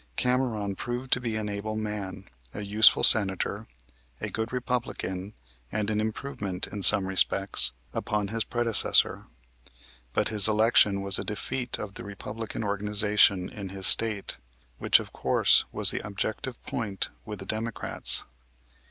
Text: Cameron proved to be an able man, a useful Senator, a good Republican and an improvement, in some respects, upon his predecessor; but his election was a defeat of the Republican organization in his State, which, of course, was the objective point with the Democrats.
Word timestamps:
Cameron 0.15 0.75
proved 0.75 1.11
to 1.11 1.21
be 1.21 1.35
an 1.35 1.47
able 1.47 1.75
man, 1.75 2.27
a 2.55 2.61
useful 2.63 3.03
Senator, 3.03 3.67
a 4.19 4.31
good 4.31 4.51
Republican 4.51 5.35
and 5.71 5.91
an 5.91 6.01
improvement, 6.01 6.65
in 6.65 6.81
some 6.81 7.05
respects, 7.07 7.71
upon 7.93 8.29
his 8.29 8.43
predecessor; 8.43 9.27
but 10.11 10.29
his 10.29 10.47
election 10.47 11.03
was 11.03 11.19
a 11.19 11.23
defeat 11.23 11.77
of 11.77 11.93
the 11.93 12.03
Republican 12.03 12.63
organization 12.63 13.47
in 13.49 13.69
his 13.69 13.85
State, 13.85 14.37
which, 14.79 14.99
of 14.99 15.13
course, 15.13 15.65
was 15.71 15.91
the 15.91 16.01
objective 16.03 16.59
point 16.63 17.09
with 17.23 17.37
the 17.37 17.45
Democrats. 17.45 18.23